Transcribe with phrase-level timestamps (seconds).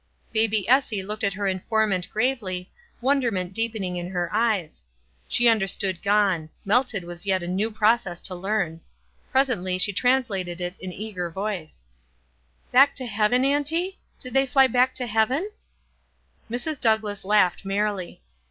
[0.33, 4.87] Baby Essie looked at her informant gravely, wonderment deepening in her eyes.
[5.27, 8.81] She under stood "gone"— "melted" was yet a new pro cess to learn.
[9.29, 11.85] Presently she translated it in easier voice.
[12.73, 12.97] WISE AND OTHEKWISE.
[12.97, 13.99] 311 "Back to heaven, auntie?
[14.19, 15.51] Did they fly back to heaven?"'
[16.49, 16.81] Mrs.
[16.81, 18.23] Douglass laughed merrily.